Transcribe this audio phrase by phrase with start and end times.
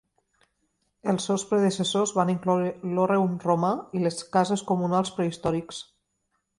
[1.13, 5.89] Els seus predecessors van incloure l'horreum romà i les cases comunals prehistòrics.